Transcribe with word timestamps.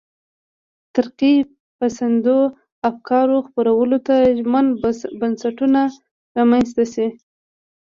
ترقي 0.93 1.33
پسندو 1.79 2.37
افکارو 2.89 3.37
خپرولو 3.47 3.97
ته 4.07 4.15
ژمن 4.37 4.65
بنسټونه 5.19 5.81
رامنځته 6.37 6.83
شي. 6.93 7.07